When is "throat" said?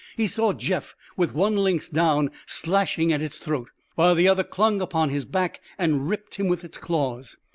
3.37-3.69